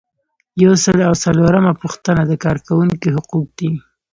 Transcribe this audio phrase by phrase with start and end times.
[0.63, 3.71] یو سل او څلورمه پوښتنه د کارکوونکي حقوق دي.